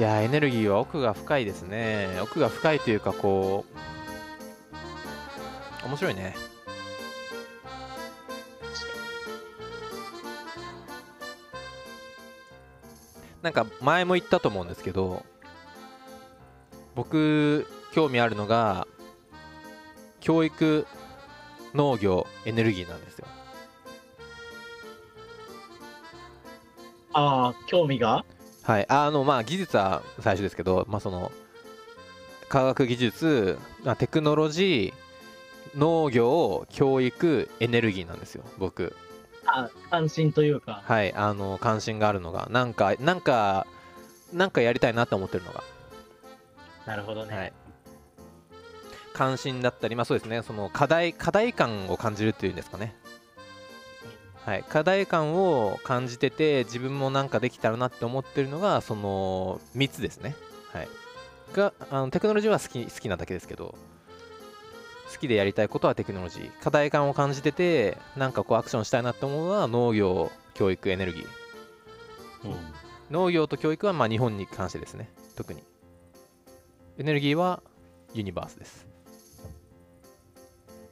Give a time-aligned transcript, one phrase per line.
[0.00, 2.18] やエネルギーは奥が深いですね。
[2.22, 3.66] 奥が深いというかこ
[5.82, 6.34] う面白いね。
[13.42, 15.24] なんか前も言ったと思うんですけど
[16.94, 18.86] 僕興味あるのが
[20.20, 20.86] 教育
[21.74, 23.26] 農業エネルギーなんですよ。
[27.12, 28.24] ああ、興味が？
[28.70, 28.86] はい。
[28.88, 31.32] あのまあ技術は最初ですけどまあその
[32.48, 38.94] 科学技術まあテクノロジー農業教育エネルギーなんですよ僕。
[39.44, 40.84] あ関心というか。
[40.84, 41.12] はい。
[41.14, 42.46] あの関心があるのが。
[42.52, 43.66] なんかなんか
[44.32, 45.64] なんかやりたいなと思ってるのが。
[46.86, 47.36] なるほどね。
[47.36, 47.52] はい、
[49.14, 50.42] 関心だったり、まあ、そうですね。
[50.42, 52.94] その課題課題感を感じるっていうんですかね、
[54.46, 60.34] はい、課題感を感じてて自分もなんかできたらなって思ってるのがその3つですね、
[60.72, 60.88] はい、
[61.52, 63.74] があのテクノロジーは好き好きなだけですけど
[65.12, 66.50] 好きでやりたいことはテクノロジー。
[66.62, 71.26] 課題感を感じててなんかこうアクションしたいなって思うのは農業教育エネルギー。
[73.10, 75.10] 農業と教育はまあ日本に関してですね。
[75.34, 75.64] 特に。
[76.98, 77.60] エネルギーは
[78.14, 78.86] ユニバースです。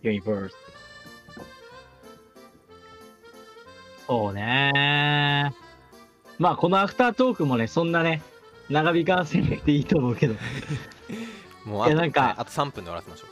[0.02, 0.77] ユニバース。
[4.08, 5.52] そうね。
[6.38, 8.22] まあ、このアフタートークもね、そんなね、
[8.70, 10.34] 長引かせなくていいと思うけど。
[11.64, 13.26] もうあといやなんかはいあと3分で終わらせましょ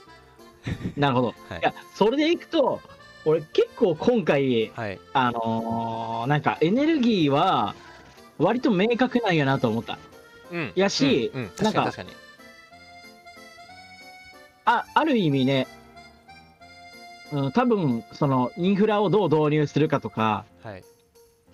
[1.01, 1.29] なるほど。
[1.29, 1.61] うはい。
[1.61, 2.81] いや、それでいくと、
[3.25, 4.99] 俺結構今回、はい。
[5.15, 7.75] あのーなんかエネルギーは、
[8.39, 9.99] 割と明確なんやなと思った。
[10.53, 10.73] うん。
[10.75, 12.11] やしうんうん、なんか確かに確かに。
[14.67, 15.67] あ、ある意味ね、
[17.33, 20.83] うん、多分、その、インフラをどう導入するかとか、はい。
[20.83, 20.89] そ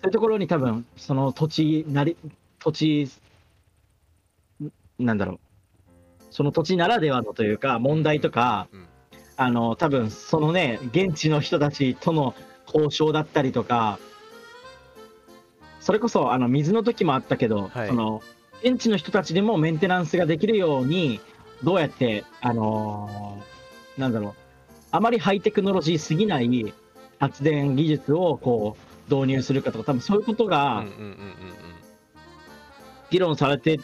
[0.03, 2.17] ういうところに多分、その土地なり、
[2.59, 3.09] 土地、
[4.61, 5.39] んなんだろう。
[6.31, 8.87] その土地ならではのというか、問題とか、うん。
[9.35, 12.35] あの、多分、そのね、現地の人たちとの
[12.67, 13.99] 交渉だったりとか、
[15.79, 17.87] それこそ、あの、水の時もあったけど、はい。
[17.87, 18.21] その、
[18.63, 21.19] 現地の人たちでもメンテナンスができるように、
[21.63, 23.53] どうやって、あのー
[23.99, 24.42] なんだろう、
[24.93, 26.73] あまりハイテクノロジーすぎない
[27.19, 28.77] 発電技術をこ
[29.09, 30.85] う導入するかとか、多分そういうことうんが
[33.09, 33.79] 議論されて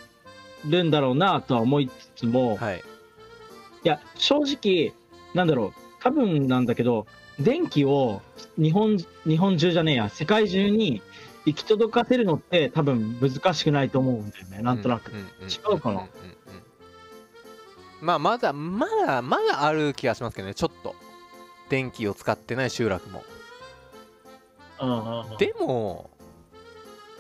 [0.66, 2.84] るんだろうなとは思いつつも、はい。
[3.84, 4.94] や、正直、
[5.34, 7.08] なんだろう、多分なんだけど、
[7.40, 8.22] 電気を
[8.58, 11.02] 日本日本中じゃねえや、世界中に
[11.46, 15.12] 行き届かせるのって多分難しくないと思うんだよね、なんとなく。
[15.12, 15.16] 違
[15.74, 16.06] うかな
[18.02, 20.54] まあまだまだまだある気がしますけどね。
[20.54, 20.96] ちょっと。
[21.70, 23.24] 電気を使ってない集落も。
[24.82, 25.38] うんうんうん。
[25.38, 26.10] でも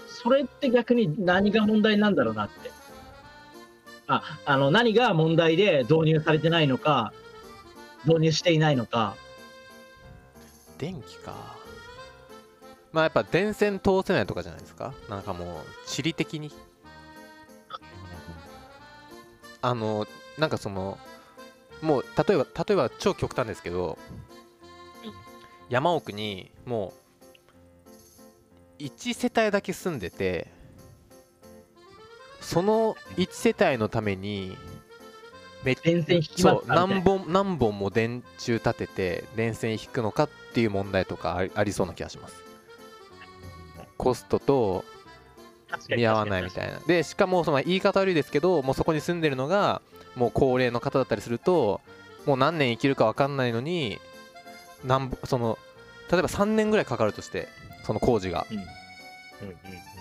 [0.08, 2.72] それって逆に何が問題なんだろうなって。
[4.08, 7.14] あ、あの、何が問題で導入されてないのか、
[8.06, 9.16] 導入していないのか。
[10.80, 11.36] 電気か。
[12.92, 14.96] まあやっぱ電線通せないとかじゃないですか？
[15.10, 16.52] なんかもう地理的に。
[19.62, 20.08] あの
[20.40, 20.98] なんかその
[21.82, 23.98] もう例えば例えば超極端ですけど
[25.04, 25.14] うん
[25.70, 26.94] 山奥にも
[28.80, 30.48] う1世帯だけ住んでて
[32.42, 34.58] その1世帯のために
[35.64, 42.50] め電線引きまそう何本何本も電柱立てて電線引くのかっていう問題とかありありそうな気がします。
[43.98, 44.86] コストと
[45.90, 46.80] 見合わないみたいな。
[46.80, 49.82] でしかもその言い方悪いですけどもうそこに住んでるのが
[50.16, 51.82] もう高齢の方だったりすると
[52.26, 54.00] もう何年生きるか分かんないのに
[54.84, 55.58] なんぼその
[56.12, 57.48] 例えば3年ぐらいかかるとして
[57.84, 58.46] その工事が。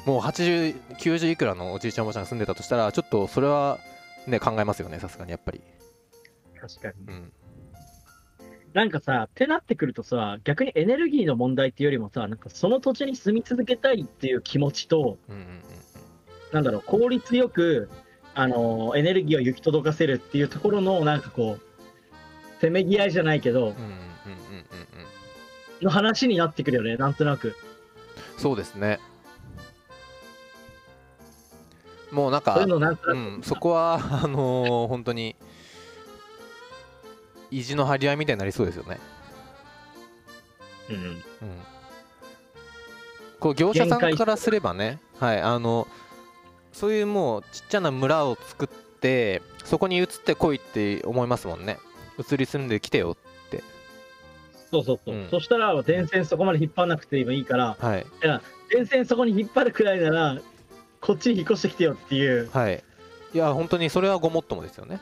[0.05, 3.79] もう8090いくらのおじいちゃんおばあちゃんが住んでたとしたらちょっとそれは
[4.27, 5.61] ね考えますよねさすがにやっぱり。
[6.61, 6.95] 確かに。
[7.09, 7.33] うん
[8.79, 15.61] なんかさ、ってなってくるとさ、逆にエネルギーの問題っていうよりもさ、なんかその土地に住み続けたいっていう気持ちと、うんうんうん
[16.53, 17.91] なんだろう、効率よく、
[18.35, 23.91] あのエネルギーを行き届かせるっていうところの、なんかこう、せめぎ合いじゃないけど、うんうんうんうんうん。
[23.91, 24.67] うん
[25.83, 27.57] の話になってくるよね、なんとなく。
[28.37, 29.01] そうですね。
[32.11, 35.37] もうなんかそういうのなんとなく、うん、そこはあのー本当に
[37.51, 38.99] 意地の張り合いみたいになりそうですよね。
[40.91, 41.23] うんうん、
[43.41, 45.87] こう業者さんからすればね、はい、あの
[46.73, 51.79] そういうもうちっちゃな村を作ってそこに移ってこいって思いますもんね。
[52.19, 53.17] 移り住んできてよ。
[54.71, 55.15] そうそうそう。
[55.15, 58.07] うんそしたら、電線そこまで引っ張らなくてもいいから、はい、
[58.71, 60.39] 電線そこに引っ張るくらいなら、
[61.01, 62.83] こっちに引っ越してきてよっていう、はい、
[63.35, 65.01] いや本当にそれはごもっともですよね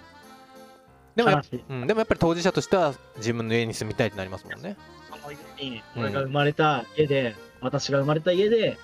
[1.17, 1.43] でもや。
[1.71, 4.77] うん、でもやっぱり当事者としては自分の家に住みたいってなりますもんね。
[5.11, 8.77] その家に、俺が生まれた家で、私が生まれた家で、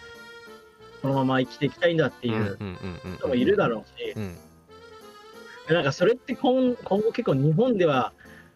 [1.02, 4.36] このまま生きていきたいんだっていううんうんうんうん人もいるだろうし、うん。
[5.68, 8.12] なんかそれって今今後結構日本では、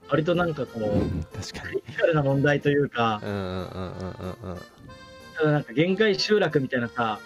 [0.08, 1.74] 割となんかこう、確かに。
[1.74, 3.92] クリティカルな問題というか、うんうんうん
[4.42, 4.60] うん
[5.44, 5.52] うん。
[5.52, 7.20] なんか限界集落みたいなさ、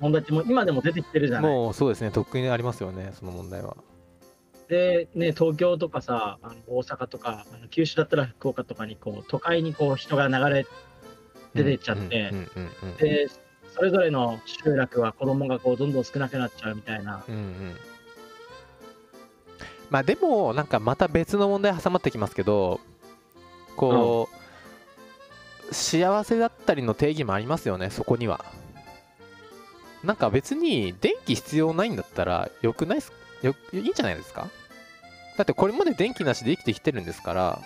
[0.00, 1.50] 問題ってもう今でも出てきてるじうんゃない。
[1.50, 2.10] もうそうですね。
[2.10, 3.78] とっくにありますよねその問題は
[4.68, 10.66] で、ね、東京とかさ、あの大阪とか、あの九州だったら福岡とかにこう、都会にこう人が流れ
[11.54, 12.32] 出てっちゃって、
[12.98, 13.28] で、
[13.74, 17.24] それぞれの集落は子供がこうどんどん少なくなっちゃうみたいな。
[19.90, 22.80] まあでもなんかまた別の問題挟まってきますけど
[23.76, 24.28] こ
[25.70, 28.44] う、幸せだったりの定義もありますよねそこには
[30.02, 33.12] なんか別に電気必要ないんだったらよくないっす
[33.42, 34.48] よいいんじゃないですか？
[35.36, 37.60] だってこれまで電気なしで生きてきてるんですから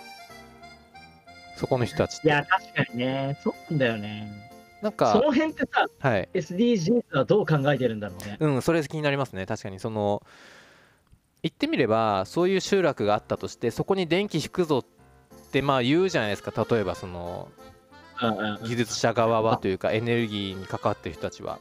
[1.55, 4.49] そこの人たちっていや、確かにね、そうなんだよね。
[4.79, 8.37] そなんかの辺ってさ、はい SDGs はどう考えてるんだろうね。
[8.39, 9.79] うん、それ気になりますね、確かに。
[9.79, 10.23] その
[11.43, 17.47] 言ってみれば、そういう集落があったとして、そこに電気引くぞってまあ言うじゃないですか、例えばその
[18.63, 21.59] 技術者側はというか、エネルギーに関わってる人たちは。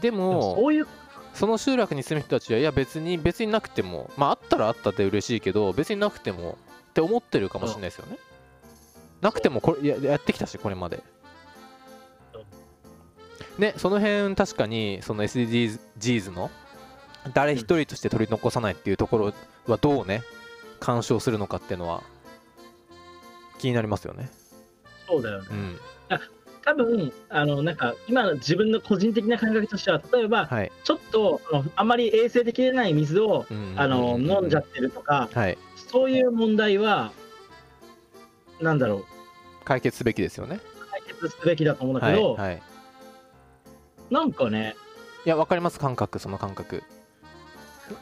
[0.00, 0.86] でも、そういう、
[1.36, 6.56] その集落に住む人たちは、いや、別に別になくても、まあ、あったらあったって嬉しいけど、別になくても
[6.90, 8.18] って思ってるかもしれないですよね。
[9.20, 11.02] なくてもこれややってきたし、これまで。
[13.58, 16.50] ね、その辺確かにその SDGs の
[17.32, 19.32] 誰一人として取り残さないっていうところ
[19.66, 20.22] はどうね
[20.78, 22.02] 干渉するのかっていうのは
[23.58, 24.30] 気になりますよね。
[25.06, 25.54] そうだよねう。
[25.54, 25.78] ん、
[26.66, 30.72] 多分、あの、なんか、今の自分の個人的な感覚としては、例えば、はい。
[30.82, 35.56] ちょっと、あのあまり衛生的でない水を、うんあの、飲んじゃっってるとか、はい。
[35.76, 37.12] そういう問題は、
[38.60, 39.04] なんだろう、
[39.64, 40.58] 解決すべきですよね。
[40.90, 42.16] 解決すべきだと思うんだはい。
[42.16, 42.62] けど、はい、
[44.10, 44.74] なんかね、
[45.24, 46.82] いや、わかります、感覚、その感覚。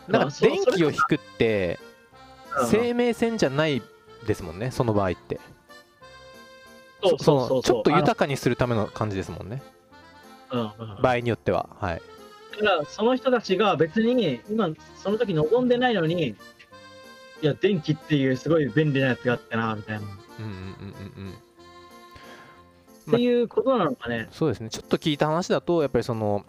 [0.09, 1.79] なんかまあそう電気を引くって
[2.59, 3.83] うん生命線じゃない
[4.27, 5.39] ですもんね、その場合って。
[7.09, 9.63] そうそうそうのちょっと豊かにするための感じですもんね、
[10.51, 11.69] うんうんうん場合によっては。
[11.81, 12.03] はい。
[12.53, 16.37] だから、その人たちが別に、今、その時望んでないのに、い
[17.43, 20.01] や、電気っていうすごい便利なやつがあってな、みたいな。
[20.01, 20.09] っ
[20.39, 20.61] うんうんうんう
[21.21, 21.35] ん
[23.07, 23.19] うん。
[23.19, 24.29] ていうことなのかね。
[24.31, 26.47] そうですね、ちょっと聞いた話だと、やっぱりその、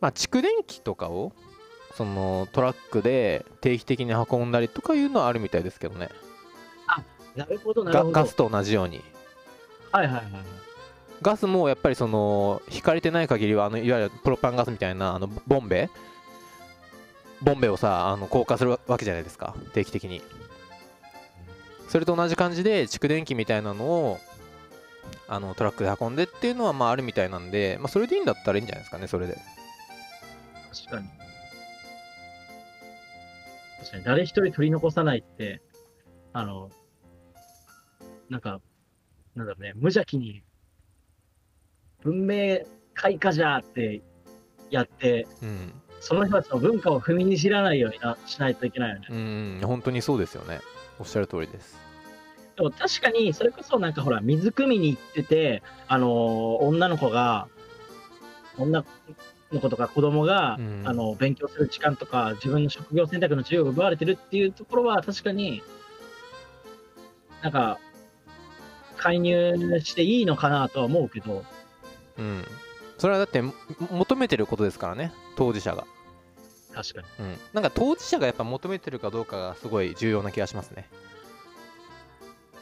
[0.00, 1.32] まあ、蓄電機とかを、
[1.94, 6.10] そのトラックで定期的に運んだりとかいうのはあるみたいですけどね、
[7.38, 8.10] なるほど、なるほど。
[8.10, 9.00] ガガスと同じように。
[9.92, 10.42] はいはいはいはい。
[11.22, 15.90] ガスもやっぱりその引かれてない限りはあのいわゆるプロパンガスみたいなあのボンベ
[17.42, 19.54] ボンベをさあの硬化するわけじゃないですか。
[19.72, 20.22] 定期的に。
[21.88, 24.18] それと同じ感じで蓄電機みたいなのを
[25.26, 29.38] あのトラックで運んでっていうのはまああるみたいなんで、まあ、それでいいんだったらいいんじゃないですかねそれで。
[30.70, 31.08] 確かに。
[33.78, 35.62] 確かに、誰一人取り残さないって、
[36.32, 36.70] あの、
[38.28, 38.60] なんか、
[39.34, 40.42] なんだろうね、無邪気に、
[42.02, 42.60] 文明
[42.94, 44.02] 開化じゃーって
[44.70, 45.72] やって、うん。
[46.00, 49.06] その人たちの文化を踏みにじらないようになしないといけないよね。
[49.10, 50.60] うん本当にそうですよね。
[50.98, 51.78] おっしゃる通りです。
[52.56, 56.10] でも確かに、それこそなんかほら、水汲みに行ってて、あのー
[56.64, 57.48] 女の子が、
[58.56, 58.84] 女
[59.52, 60.82] の子とか子供が、うん。
[60.84, 65.62] あの、勉強する時間とか、自分の職業選択の自由が奪われてるっていうところは、確かに、
[67.42, 67.78] なんか、
[68.98, 71.44] 介入していいのかなとは思うけど、
[72.18, 72.44] うん
[72.98, 73.54] それはだっても
[73.92, 75.86] 求めてることですからね当事者が
[76.74, 77.26] 確かに。
[77.26, 80.88] うん、なんか当事者がやっぱ求めてるかどうかがすごい重要な気がしますね。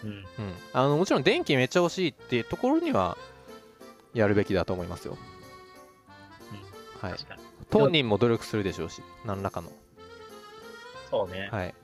[0.03, 0.11] うん。
[0.11, 0.25] うん、
[0.73, 3.19] あのもちろん電気めっちゃ欲しいっていうところには
[4.15, 5.19] やるべきだと思いますよ。
[7.01, 7.13] はい。
[7.13, 7.43] 確かに。
[7.69, 9.71] 当人も努力するでしょうし、何らかの。
[11.11, 11.49] そうね。
[11.53, 11.75] はい。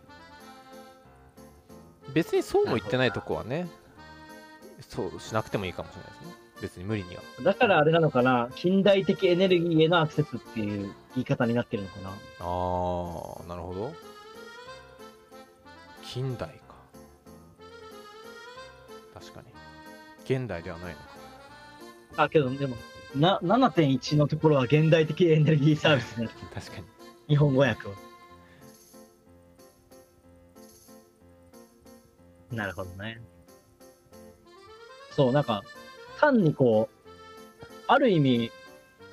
[2.14, 3.68] 別にそうも言ってないとこはね、
[4.88, 6.42] そうしなくてもいいかもしれないですね。
[6.62, 7.22] 別に無理には。
[7.42, 12.10] だからあれなのかな、近代的エネルギーへのアクセスっていう言い方になってるのかな。
[12.40, 13.92] あー、なるほど。
[16.02, 16.74] 近代か。
[19.14, 19.46] 確かに。
[20.24, 21.04] 現代ではないのか。
[22.16, 22.76] あ、けどでも、
[23.16, 26.28] な7.1のところは現代的エネルギーサービスね。
[26.54, 26.84] 確かに。
[27.28, 27.94] 日本語訳を。
[32.50, 33.20] なるほどね。
[35.16, 35.62] そう、なんか、
[36.18, 37.10] 単にこう、
[37.86, 38.50] ある意味、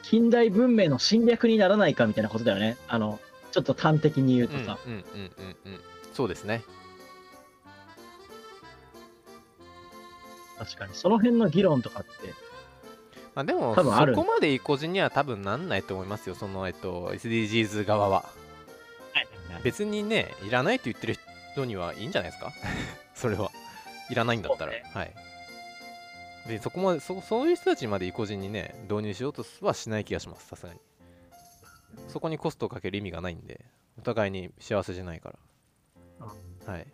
[0.03, 2.77] 近代文明の侵略にならないかみたいなことだよね。
[2.87, 3.19] あの、
[3.51, 5.03] ちょっと端的に言うとさ、うんうんうん
[5.37, 5.79] うんうん。
[6.13, 6.63] そうですね。
[10.57, 12.09] 確かにその辺の議論とかって
[13.33, 16.35] まあでもそこまで意固地には多分なんないと思いますよ。
[16.35, 18.25] そのえっと SDGs 側は。
[19.63, 21.15] 別にねいらないと言ってる
[21.53, 22.51] 人にはいいんじゃないですか？
[23.15, 23.51] それは。
[24.09, 24.83] いらないんだったら、ね。
[24.93, 25.13] はい
[26.49, 30.79] でそこまでそそういう人たちまで意固地にね導入しようとはしない気がしますさすがに。
[32.07, 33.65] そこにコストをかける意味がないんで
[33.97, 35.33] お互いに幸せじゃないか
[36.67, 36.73] ら。
[36.73, 36.87] はい。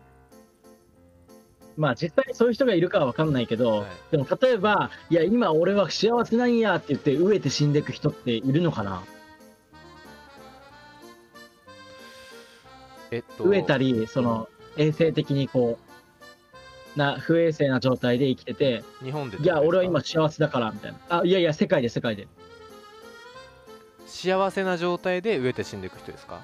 [1.78, 3.88] まあ実際にそういう人がいるかは分かんないけど、はい。
[4.12, 9.04] でも例えば、いや、今俺は幸せなんやって言って、飢えて死んでいく人っているのかな？
[13.12, 13.44] えっと。
[13.44, 14.48] 飢えたり、その、
[14.78, 15.95] 衛生的にこう、
[16.96, 21.00] な、不衛生な状態で生きてて、日本でいや、俺は今幸せだから、みたいな。
[21.10, 22.28] あ、いやいや、世界で世界で。
[24.08, 26.42] 幸せな状態で飢えて死んでいく人ですか？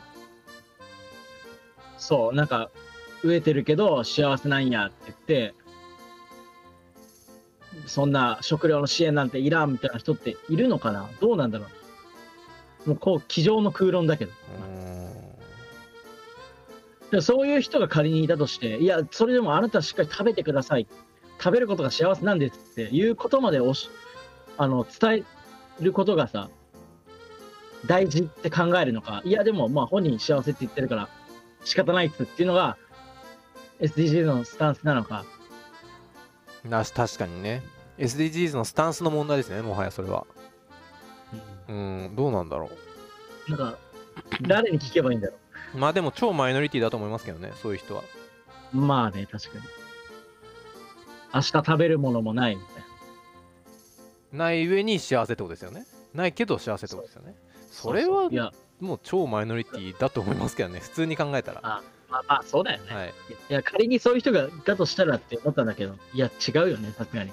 [1.98, 2.70] そう、なんか、
[3.24, 5.53] 飢えてるけど幸せなんやって言って、
[7.86, 11.10] そんな食料の支援なんていらんみたいな人っているのかな？
[11.22, 11.67] どうなんだろ
[12.86, 14.31] うもうこう、机上の空論だけど。
[14.31, 14.90] うーん
[17.20, 20.88] そういう人が仮にいたとして、いや、それでもあなたはしっかり食べてください。
[21.38, 23.89] 食べることが幸せなんですっていうことまでおし
[24.58, 25.25] あの伝
[25.80, 26.50] えることがさ、
[27.88, 31.10] 大事って考えるのか、いや、でもまあ本人幸せって言ってるから
[31.65, 32.77] 仕方ないっつっていうのが
[33.80, 35.25] SDGs のスタンスなのか。
[36.63, 37.63] な確かにね。
[37.98, 40.25] SDGs のスタンスの問題ですねもはやそれは。
[41.68, 42.13] うん。
[42.15, 42.70] どうなんだろ
[43.48, 43.77] なんか、
[44.41, 45.40] 誰に聞けばいいんだろう
[45.75, 48.04] まあでも超マイノリティだと思いますけどねそういう人は
[48.74, 48.78] う。
[48.78, 49.63] まあね、確かに。
[51.34, 52.84] 明日食べるものもないみたい
[54.34, 54.46] な。
[54.46, 57.36] ない上に幸せってことですよねないけど幸せってことですよね
[57.70, 58.30] それは
[58.80, 62.94] もう超マイノリティだと思いますけどね普通に考えたらあまあまあ、そうだよね。
[62.94, 63.13] はい
[63.50, 67.32] いや、仮にそういう人がいたとしたらって思ったんだけど、いや、違うよね、さすがに。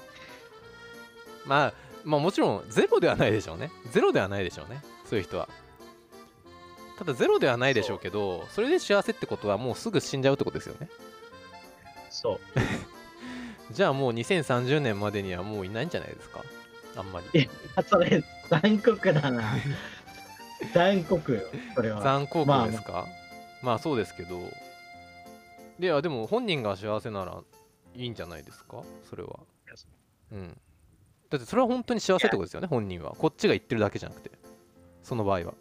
[1.45, 5.49] まあまあもちろんゼロではないでしょうねゼロではないでしょうねそういう人は
[6.99, 10.89] ただゼロではないでしょうけどそれで幸せってことはもうすぐ死んじゃうってことですよね。
[12.09, 12.39] そう。
[13.73, 16.43] じゃあもう2030年までにはもういないんじゃないですか？
[16.97, 17.49] あんまり。
[17.75, 19.55] あそれ、残酷だな。
[20.73, 21.41] 残酷よ、
[21.75, 22.01] それは。
[22.01, 23.07] 残酷ですか、
[23.61, 24.37] まあ、そうですけど。
[25.79, 27.41] いやでも本人が幸せなら
[27.95, 28.83] いいんじゃないですか？
[29.09, 29.39] それは。
[30.33, 30.59] うん。
[31.29, 33.15] だってそれは本当に幸せってことですよね本人は。
[33.17, 34.31] こっちが言ってるだけじゃなくて。
[35.03, 35.53] その場合は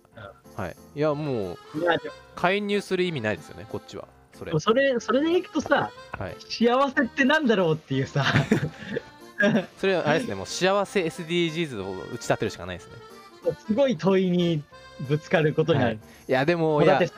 [0.58, 0.76] はい。
[0.96, 4.08] いやもういや、で介入する意味ないですよねこっちは。
[4.36, 4.52] それ。
[4.52, 6.36] もそれ、それでいくとさ、はい。
[6.40, 8.24] 幸せってなんだろうっていうさ、
[9.78, 12.94] それはあれですねもう幸せ SDGs を打ち立てるしかないですね。
[13.66, 14.62] すごい問いに
[15.08, 15.98] ぶつかることになる。
[16.26, 16.32] い。
[16.32, 17.14] やでもいやだってさ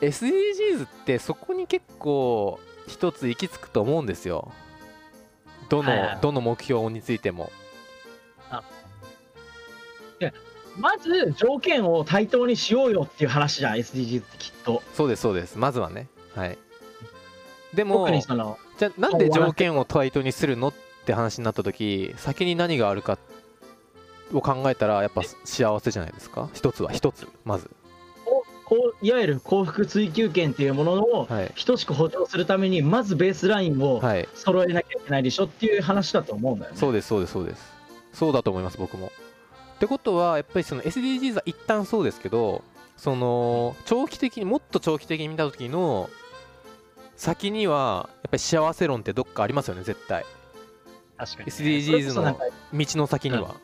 [0.00, 4.50] SDGs ってそこに結構一つ行き着くと思うんですよ。
[5.68, 6.18] どの、はいはい。
[6.22, 7.52] どの目標についても
[10.78, 14.82] まず条件を対等にしようよっていう話じゃん、SDGs ってきっと。
[14.94, 15.56] そうですそうです。
[15.58, 16.08] まずはね。
[16.34, 16.58] はい。
[17.74, 23.18] でもじゃあなんで条件を対等にするのって話になった時先に何があるか
[24.32, 26.48] を考えたらやっぱ幸せじゃないですか？
[26.54, 27.70] 一つは一つまず。
[28.64, 31.52] こういわゆる幸福追求権っていうものをはい。
[31.64, 34.28] 等しく補助するために、まずベースラインをはい。
[34.34, 36.76] 揃えなきゃいけないでしょっていう話だと思うんだよね。
[36.78, 37.72] そうですそうですそうです。
[38.12, 39.12] そうだと思います僕も
[39.76, 42.64] ってことはやっぱりその SDGs は一旦そうですけど
[42.96, 46.08] その長期的にもっと長期的に見た時の
[47.16, 50.24] 先にはやっぱり幸せ論ってどっかありますよね絶対。
[51.16, 53.54] 確かに、SDGs それこそなんか道の先には、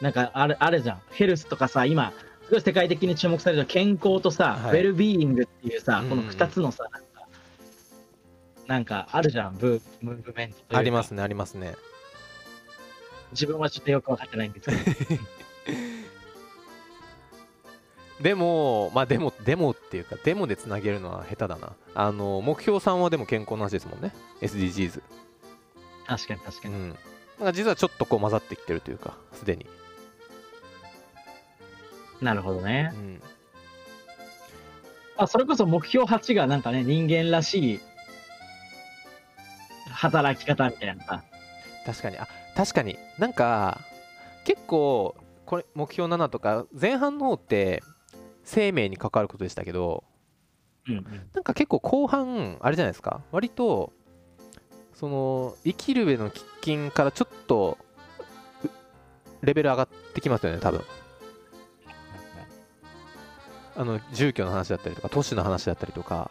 [0.00, 2.12] なんかあれあれじゃん、ヘルスとかさ、今、
[2.44, 4.72] すごい世界的に注目される健康とさ、はい。
[4.72, 6.08] ウェルビーイングっていうさ、うん。
[6.10, 6.84] この2つのさ、
[8.66, 11.74] なんか、あるじゃん、ブームーブメントありますねありますね
[13.34, 14.70] 自分はちょっとよく分かってないんです。
[14.70, 15.22] けど、
[18.20, 21.72] でもまあでもでもっていうかデモでつなげるのは下手だな。
[21.94, 24.12] あの目標3はでも健康の話ですもんね。
[24.40, 25.02] SDGs
[26.06, 26.74] 確かに確かに。
[26.74, 26.90] うん。
[26.90, 27.00] だか
[27.46, 29.66] ら実はちょっとこう混ざってきてるというかすでに。
[32.22, 32.92] なるほどね。
[32.94, 32.96] う。
[32.96, 33.22] ん。
[35.16, 37.80] あそれこそ目標8がなんかね、人間らしい
[39.90, 41.24] 働き方みたいなさ。
[41.84, 42.18] 確かに。
[42.18, 42.96] あ確かに。
[43.18, 43.80] なんか
[44.44, 45.14] 結構
[45.46, 47.82] これ目標7とか前半の方って
[48.44, 50.04] 生命に関わることでしたけど
[50.88, 53.22] うんうん、なんか結構後半あれじゃないですか。
[53.32, 53.92] 割と
[54.92, 57.78] その生きる上の喫緊からちょっと
[59.42, 60.82] うレベル上がってきますよね多分。
[63.76, 66.30] あの住居の話だったりとか都市の話だったりとか。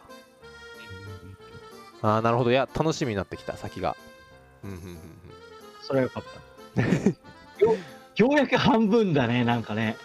[2.00, 2.52] ああなるほど。
[2.52, 3.96] いや楽しみになってきた先が。
[4.62, 4.98] うんうんうんうん
[5.86, 6.24] それはよかっ
[6.74, 6.80] た。
[7.64, 7.76] よ
[8.16, 9.96] ようやく半分だね、なんかね。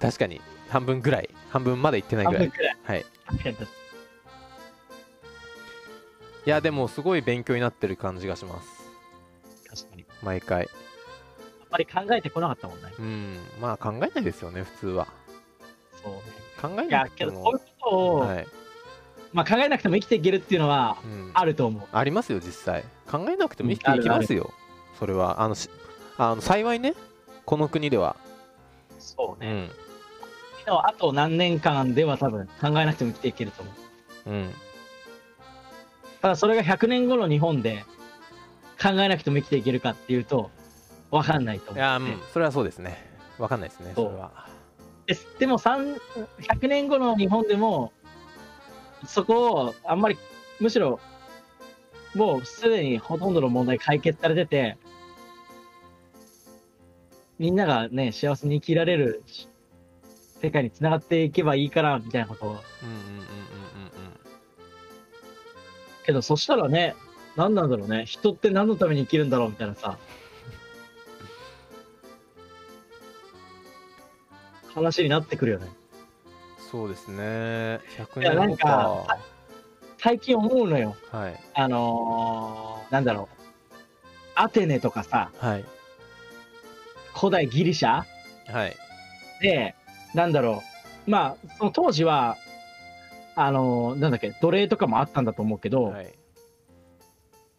[0.00, 2.52] 確かに半分ぐらい半分までいってないぐらい。
[2.84, 3.04] はい
[6.46, 8.90] いやでもすごい勉強になってる感じがします
[9.64, 10.06] に確かに。
[10.22, 10.68] 毎回あん
[11.72, 12.92] まり考えてこなかったもんね。
[12.98, 15.08] うんまあ考えないですよね普通は
[16.02, 16.20] そうね。
[16.60, 18.46] 考えいやなくてもけどそういうことを、はい
[19.32, 21.82] まあ考えなくても生きていけるっていうのはうん、あると思う。
[21.92, 24.50] ありますよ実際考えなくても生きていきますよ、
[24.98, 25.70] それはあのし
[26.16, 26.94] あの幸いね
[27.44, 28.16] この国では、
[28.98, 29.70] そうね。
[30.66, 30.78] うん。
[30.84, 33.70] あと何年間では多分考えなくても生きていけると思
[34.26, 34.30] う。
[34.30, 34.54] うん。
[36.20, 37.86] ただそれが100年後の日本で
[38.82, 40.50] 考えなくても生きていけるかっていうと、
[41.10, 41.78] わかんないと思う。
[41.78, 42.20] いやうん。
[42.32, 42.98] それはそうですね。
[43.38, 44.46] わかんないですねそれは。
[45.06, 45.26] です。
[45.38, 45.98] でも3
[46.40, 47.92] 100年後の日本でも、
[49.06, 50.18] そこをあんまり、
[50.60, 51.00] むしろ、
[52.14, 54.76] もうすでにほとんどの問題解決されてて、
[57.38, 59.22] みんながね、幸せに生きられる
[60.42, 62.48] 世界につながっていけばいいから、みたいなことを。
[62.50, 63.28] うんうんうんうんうん
[66.04, 66.94] けど、そしたらね、
[67.36, 68.06] 何なんだろうね。
[68.06, 69.98] 人って何のために生きるんだろうみたいなさ。
[74.74, 75.66] 話になってくるよね。
[76.70, 79.18] そうですね100いやなん年後かか
[79.96, 80.96] 最近思うのよ。
[81.10, 83.42] はいあのー、なんだろう。
[84.34, 85.64] アテネとかさ、はい
[87.18, 88.04] 古代ギリシャ？
[88.46, 88.76] はい
[89.40, 89.74] で、
[90.14, 90.62] なんだろ
[91.06, 91.10] う。
[91.10, 92.36] まあ、その当時は、
[93.34, 96.12] あのーなんだっけ、奴隷とかもあったんだと思うけど、はい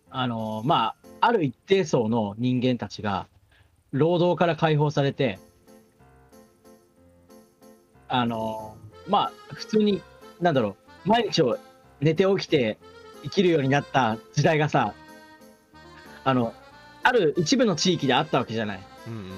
[0.10, 3.28] あのーまあ、ある一定層の人間たちが、
[3.92, 5.40] 労働から解放されて、
[8.08, 10.02] あのーまあ、普通に、
[10.42, 11.58] なんだろう、毎日を
[12.02, 12.78] 寝て起きて
[13.24, 14.94] 生きるようになった時代がさ、
[16.24, 16.54] あの、
[17.04, 18.89] ある一部の地域であったわけじゃない。
[19.10, 19.38] うんうんうんうん。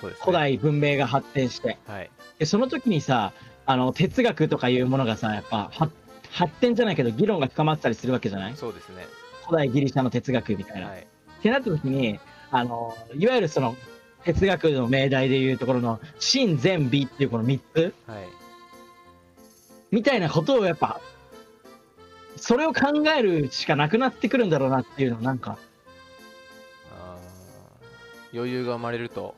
[0.00, 0.24] そうですね。
[0.24, 1.78] 古代文明が発展して。
[1.86, 2.10] はい。
[2.38, 3.32] で、その時にさ、
[3.64, 5.90] あの、哲学とかいうものがさ、やっぱ、は
[6.30, 8.56] 発展じゃないけど、議論が深まってたりするわけじゃない？
[8.56, 9.06] そうですね。
[9.46, 10.88] 古代ギリシャの哲学みたいな。
[10.88, 11.00] はい。
[11.00, 12.18] ってなった時に、
[12.50, 13.74] あの、いわゆるその、
[14.24, 17.94] 哲学の命題でいうところの、真善美っていうこの3つ？
[18.06, 18.26] はい。
[19.92, 21.00] みたいなことをやっぱ、
[22.36, 25.58] それを考えるしかなくなってくるんだろうなっていうのをなんか、
[28.36, 29.34] 余裕が生まれると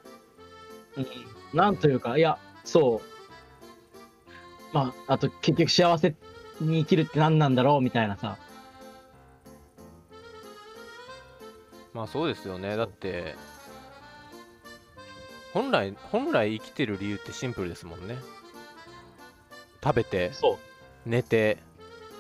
[0.96, 1.06] うん、
[1.52, 3.00] なんというか、いや、そ
[4.72, 4.74] う。
[4.74, 6.14] まあ、あと結局幸せ
[6.60, 8.36] に生きるって何なんだろうみたいなさ。
[11.94, 13.34] まあそうですよねだって
[15.52, 18.16] 本来本来生きてる理由ってシンプルですもんね
[19.82, 20.30] 食べて。
[21.06, 21.58] 寝て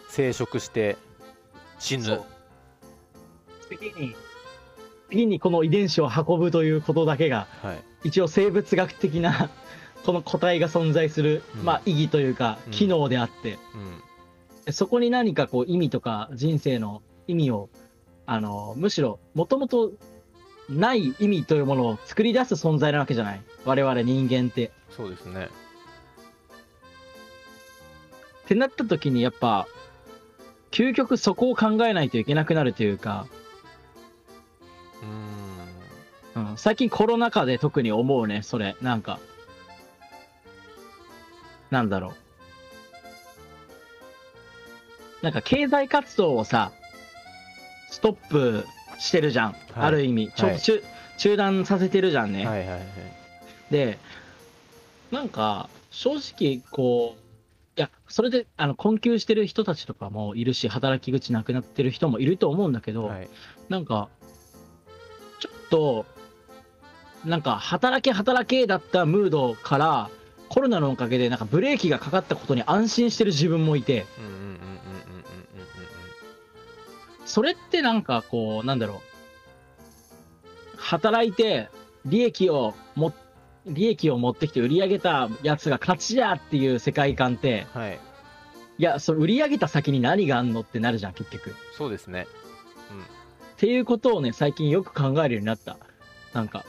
[0.08, 0.96] 生殖して
[1.78, 2.22] 死ぬ
[3.68, 4.16] 次に、
[5.10, 7.78] 次にこの遺伝子を運ぶということだけが、はい。
[8.04, 9.50] 一応生物学的な
[10.04, 11.64] この個体が存在する、うん。
[11.64, 12.72] まあ意義というかうん。
[12.72, 14.02] 機能であって、うん。
[14.64, 17.70] でそこに何かこう意味とか人生の意味を
[18.26, 19.92] あのむしろもともと
[20.68, 23.40] ない意味というものを作り出す存在なわけじゃない。
[23.64, 24.70] 我々人間って。
[24.90, 25.48] そうですね。
[28.44, 29.66] ってなった時にやっぱ
[30.70, 33.26] 究極そこを考えないといけなくなるというか、
[36.56, 38.76] 最近コロナ禍で特に思うねそれ。
[38.80, 39.18] なんか。
[41.70, 42.14] なんだろ
[45.22, 45.24] う。
[45.24, 46.72] なんか経済活動をさ
[47.90, 48.66] ストップ
[48.98, 50.32] してるじゃん、ある意味。
[50.34, 50.60] ちょ、はい。
[50.60, 50.82] 中
[51.18, 52.80] 中断させてるじゃんね、はいはいはい。
[53.70, 53.98] で
[55.10, 57.20] なんか正直こう
[57.78, 63.28] いやそれであの困窮してる人たちとかもいるし働き口なくなってる人もいると思うんだけど、はい。
[63.68, 64.08] なんか
[65.40, 66.06] ちょっと
[67.24, 70.10] なんか働け働けだったムードから
[70.48, 74.06] コロナのおかげでなんかブレーキがかかったことに安心してる自分もいて。
[74.18, 74.68] うんうんうんうんうんうんうん
[77.26, 80.78] それってなんかこうなんだろう。
[80.78, 81.68] 働いて
[82.06, 83.12] 利益をも
[83.66, 88.00] 利益を持ってきて売り上げたやつが勝ちだっていう世界観ってうんはい。
[88.78, 91.50] いやその売り上げた先に何があんのってなるじゃん結局。
[91.50, 92.26] っそうですね。
[93.58, 95.76] ていうことをね最近よく考えるようになった。
[96.32, 96.64] なんか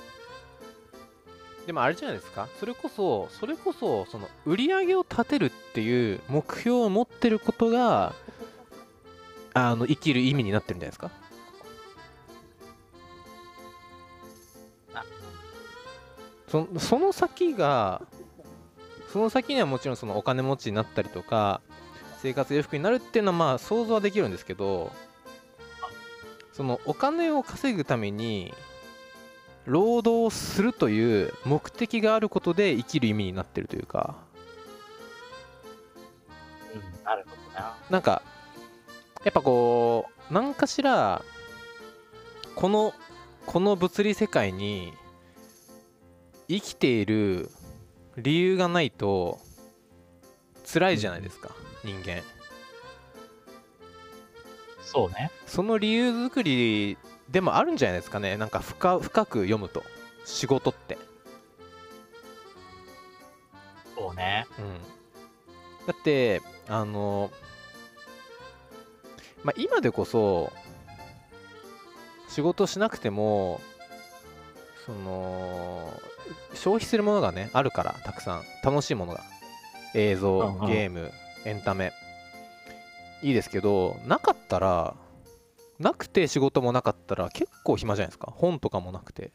[1.70, 2.50] でもあれじゃないですか？
[2.60, 8.16] それこそそれこそその売り上げを立てるっていう目標を持ってることが
[9.54, 11.12] あの生きる意味になってるんじゃないですか？
[16.48, 18.02] そその先が
[19.14, 21.62] その先にはもちろんそのお金持ちになったりとか
[22.18, 24.92] 生活裕福になるっていうのはまあ想像はできるんですけど
[26.52, 28.56] そのお金を稼ぐために
[29.66, 34.16] 労働するという目的があることで生きる意味になってるというか
[36.74, 37.78] うん、なるほどな。
[37.90, 38.22] なんか
[39.24, 41.24] やっぱこう何かしら
[42.56, 42.94] この
[43.46, 44.94] この物理世界に
[46.48, 47.50] 生きている
[48.18, 49.40] 理由がないと
[50.72, 51.50] 辛いじゃないですか、
[51.84, 52.22] 人間
[54.82, 55.32] そうね。
[55.46, 56.98] その理由作り
[57.30, 58.38] でもあるんじゃないですかね。
[58.38, 59.84] なんか深深く読むと。
[60.26, 60.98] 仕事って。
[63.96, 64.48] そうね。
[64.58, 67.32] うん、だってあの、
[69.44, 70.52] まあ、今でこそ
[72.30, 73.62] 仕事しなくても
[74.86, 75.94] その
[76.54, 78.44] 消費するものがねあるからたくさん。
[78.64, 79.24] 楽しいものが。
[79.96, 81.12] 映像ゲーム
[81.46, 81.92] エンタメ。
[83.22, 84.94] いいですけどなかったら
[85.80, 88.32] なくて仕事もなかったら結構暇じゃないですか？
[88.36, 89.32] 本とかもなくて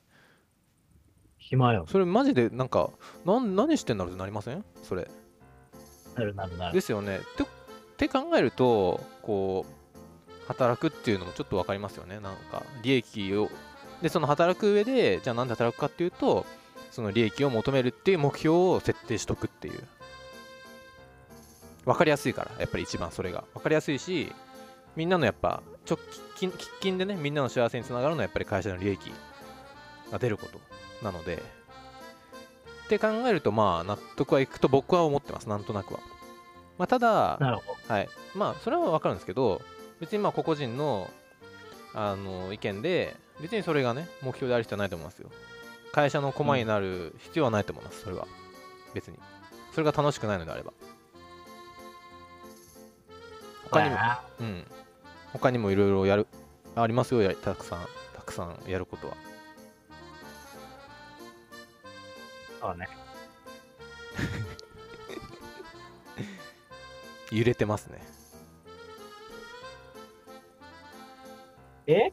[1.38, 1.86] 暇よ。
[1.88, 2.90] それマジでなんか
[3.24, 4.64] なん何してんだろうってなりません？
[4.82, 5.08] それ
[6.14, 6.74] なるなるなる。
[6.74, 7.18] ですよね。
[7.18, 7.46] ってっ
[7.96, 12.20] て考えるとこう働くっていうのもちょっと分かりますよね。
[12.20, 13.48] なんか利益を
[14.02, 16.44] でその働く上でじゃあなんで働くかっていうと
[16.90, 19.82] その利益を求めるっていう目標を設定しとくっていう
[21.84, 24.32] 分かりやすいからやっぱり一番それが分かりやすいし
[24.94, 25.98] みんなのやっぱ直
[26.36, 29.12] 近喫緊でねみんなの幸せにつながるのはやっぱり会社の利益
[30.10, 30.60] が出ること
[31.04, 31.42] なので。
[32.84, 35.48] って考えるとまあ納得はいくと僕は思ってます。
[35.48, 36.00] なんとなくは。
[36.78, 37.38] まあただ。
[37.88, 38.08] はい。
[38.34, 39.62] まあそれは分かるんですけど
[40.00, 41.10] 別にまあ個々人の
[41.94, 45.30] あの意見で別にそれがね目標である必要はないと思いますよ。
[45.92, 48.26] 会社の駒になる必要はないと思いますそれは。
[48.92, 49.18] 別に。
[49.72, 50.72] それが楽しくないのであれば。
[53.70, 53.96] 他にも。
[54.40, 54.64] うん
[55.34, 56.26] 他にもいろいろやる
[56.76, 59.16] ありますよたくさんたくさんやることは。
[62.60, 62.88] そうね。
[67.30, 68.00] 揺れてますね。
[71.86, 72.12] え？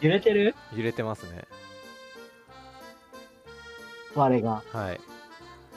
[0.00, 0.54] 揺れてる？
[0.74, 1.46] 揺れてますね。
[4.14, 4.62] 我が。
[4.72, 5.00] はい。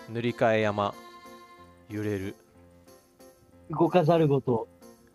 [0.10, 0.95] 塗り替え山
[1.89, 2.36] 揺れる
[3.69, 4.67] 動かざるごと。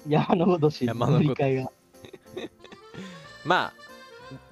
[0.08, 0.84] 山のごとし。
[0.84, 1.70] 山のごと乗り換えが。
[3.44, 3.82] まあ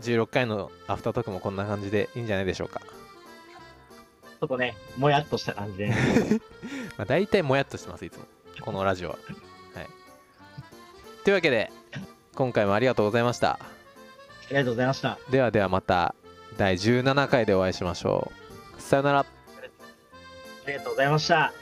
[0.00, 5.88] 16回のアフタートークもこんな感じでいいんじゃないでしょうかちょっとね、もやっとした感じで。
[6.96, 8.24] まあ、大体もやっとしてますいつも
[8.60, 9.18] このラジオは
[9.74, 9.86] はい
[11.24, 11.70] というわけで
[12.34, 13.58] 今回もありがとうございましたあ
[14.50, 15.18] りがとうございました。
[15.30, 16.14] ではではまた
[16.56, 18.32] 第17回でお会いしましょ
[18.78, 19.26] うさよならあ
[20.66, 21.59] りがとうございました。